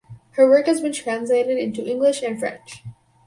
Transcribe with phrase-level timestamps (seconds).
[0.31, 2.83] Her work has been translated into English and French.